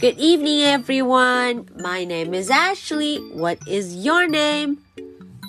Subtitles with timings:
[0.00, 1.68] Good evening, everyone.
[1.78, 3.18] My name is Ashley.
[3.32, 4.78] What is your name?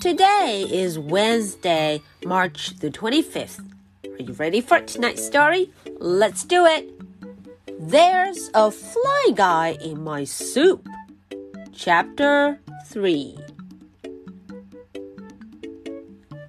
[0.00, 3.60] Today is Wednesday, March the 25th.
[4.04, 5.70] Are you ready for tonight's story?
[5.98, 6.90] Let's do it.
[7.78, 10.88] There's a fly guy in my soup.
[11.72, 13.36] Chapter 3.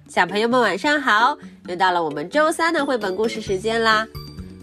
[0.08, 1.38] 小朋友们晚上好，
[1.68, 4.08] 又到了我们周三的绘本故事时间啦。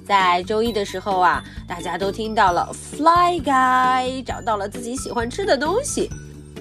[0.07, 6.11] 在周一的时候啊，大家都听到了 Fly Guy 找到了自己喜欢吃的东西。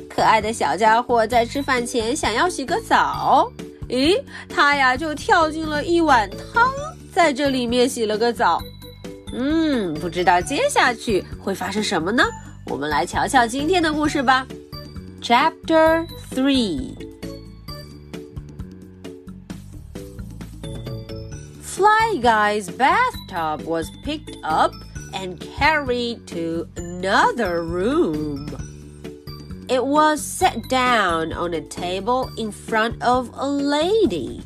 [0.10, 3.52] 可爱的小家伙在吃饭前想要洗个澡，
[3.88, 6.70] 咦，他呀就跳进了一碗汤，
[7.14, 8.62] 在这里面洗了个澡。
[9.34, 12.24] 嗯，不知道接下去会发生什么呢？
[12.68, 14.46] 我们来瞧瞧今天的故事吧。
[15.22, 17.11] Chapter Three。
[21.82, 24.72] Fly Guy's bathtub was picked up
[25.16, 28.46] and carried to another room.
[29.68, 34.44] It was set down on a table in front of a lady.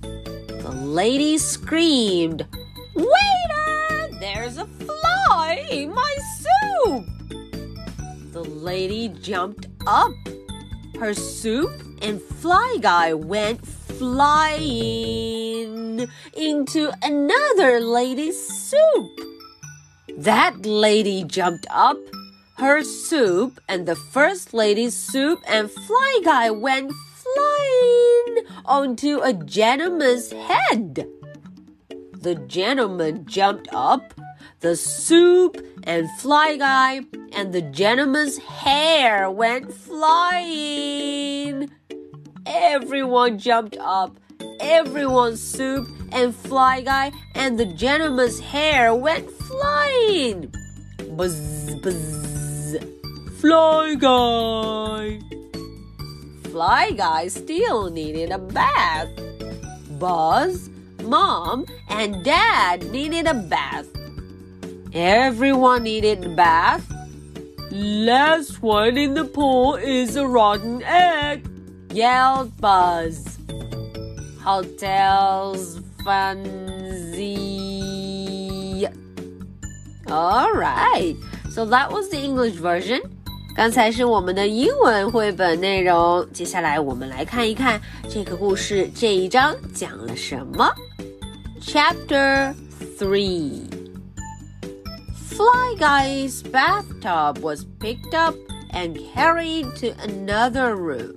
[0.00, 2.44] The lady screamed,
[2.96, 7.06] Waiter, there's a fly in my soup!
[8.32, 10.10] The lady jumped up.
[10.98, 11.70] Her soup
[12.02, 15.55] and Fly Guy went flying
[16.34, 19.20] into another lady's soup.
[20.16, 21.98] That lady jumped up.
[22.58, 30.32] Her soup and the first lady's soup and Fly Guy went flying onto a gentleman's
[30.32, 31.06] head.
[32.12, 34.14] The gentleman jumped up.
[34.60, 41.70] The soup and Fly Guy and the gentleman's hair went flying.
[42.46, 44.16] Everyone jumped up.
[44.60, 50.52] Everyone's soup and Fly Guy and the gentleman's hair went flying.
[51.10, 52.76] Buzz, buzz.
[53.40, 55.20] Fly Guy.
[56.50, 59.08] Fly Guy still needed a bath.
[59.98, 60.68] Buzz,
[61.02, 63.86] Mom, and Dad needed a bath.
[64.92, 66.90] Everyone needed a bath.
[67.70, 71.46] Last one in the pool is a rotten egg
[71.92, 73.38] yelled Buzz
[74.45, 77.41] Hotels Fancy.
[80.09, 81.15] Alright,
[81.49, 83.01] so that was the English version.
[83.55, 90.73] 刚才是我们的英文绘本内容，接下来我们来看一看这个故事这一章讲了什么。
[91.61, 92.55] Chapter
[92.97, 93.69] Three.
[95.29, 98.35] Fly Guy's bathtub was picked up
[98.71, 101.14] and carried to another room.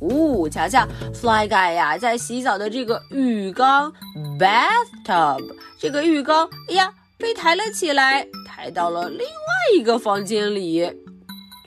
[0.00, 3.92] 呜，瞧瞧，Fly Guy 呀，在洗澡的这个浴缸
[4.38, 5.42] bathtub
[5.78, 10.92] 这个浴缸，哎呀，被抬了起来，抬到了另外一个房间里。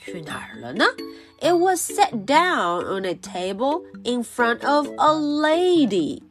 [0.03, 0.85] 去哪儿了呢
[1.41, 6.22] ？It was set down on a table in front of a lady。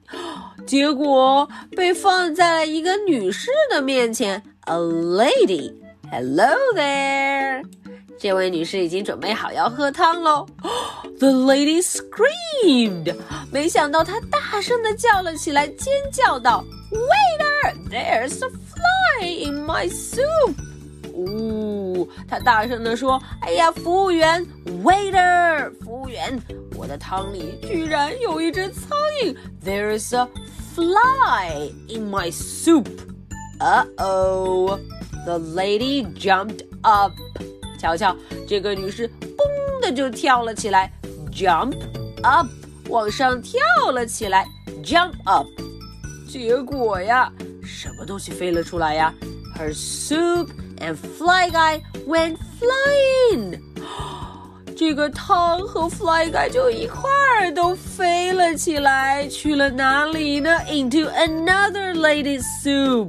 [0.66, 4.42] 结果被放在了一个女士的面前。
[4.66, 5.72] A lady。
[6.10, 7.64] Hello there。
[8.18, 10.46] 这位女士已经准备好要喝汤喽。
[11.18, 13.14] The lady screamed，
[13.52, 20.54] 没想到她大声的叫了起来，尖叫道：“Waiter, there's a fly in my soup！”
[21.14, 24.44] 呜，她大声的说：“哎呀，服务员
[24.84, 26.40] ，Waiter，服务员，
[26.76, 30.28] 我的汤里居然有一只苍蝇！There's a
[30.74, 32.86] fly in my soup！”
[33.60, 34.78] Uh oh!
[35.26, 37.12] The lady jumped up.
[37.78, 38.14] 瞧瞧，
[38.46, 40.90] 这个女士嘣的就跳了起来
[41.32, 41.74] ，jump
[42.22, 42.46] up，
[42.88, 43.60] 往上跳
[43.92, 44.46] 了起来
[44.82, 45.46] ，jump up。
[46.28, 49.14] 结果呀，什么东西飞了出来呀
[49.56, 53.60] ？Her soup and Fly Guy went flying。
[54.76, 57.10] 这个汤和 Fly Guy 就一块
[57.40, 63.08] 儿都飞了起来，去了哪里呢？Into another lady's soup。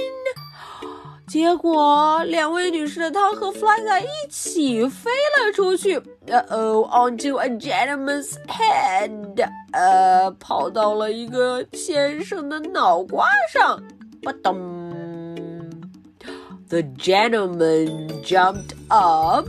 [1.31, 5.97] 结果，两位女士的汤和 Fly Guy 一起飞了出去。
[6.27, 9.49] Uh oh, onto a gentleman's head.
[9.71, 13.81] 呃，跑到了一个先生的脑瓜上。
[14.21, 14.91] 吧咚
[16.67, 19.47] ！The gentleman jumped up.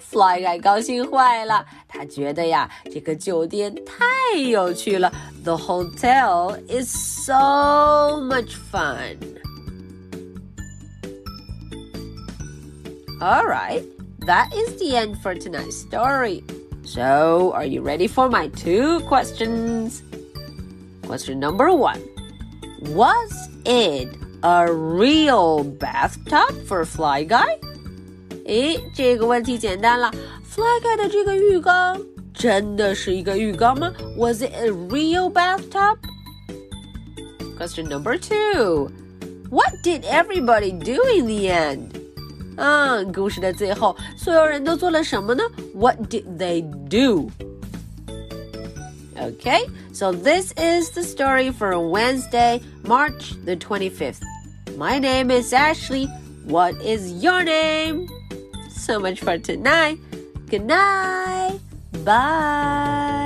[0.00, 5.12] Fly Guy 高兴坏了，他觉得呀，这个酒店太有趣了。
[5.44, 9.18] The hotel is so much fun.
[13.20, 13.84] All right.
[14.26, 16.42] That is the end for tonight's story.
[16.84, 20.02] So, are you ready for my two questions?
[21.06, 22.00] Question number one
[22.94, 23.32] Was
[23.64, 24.08] it
[24.42, 27.58] a real bathtub for Fly Guy?
[28.46, 30.10] 诶，这个问题简单了。
[30.48, 32.00] Fly Guy 的这个浴缸
[32.34, 33.92] 真的是一个浴缸吗？
[34.16, 35.96] Was it a real bathtub?
[37.58, 38.90] Question number two
[39.50, 41.92] What did everybody do in the end?
[42.56, 45.42] 嗯，故事的最后，所有人都做了什么呢？
[45.74, 47.30] What did they do?
[49.16, 54.20] Okay, so this is the story for Wednesday, March the 25th.
[54.76, 56.08] My name is Ashley.
[56.46, 58.06] What is your name?
[58.70, 59.98] So much for tonight.
[60.48, 61.58] Good night.
[62.04, 63.21] Bye.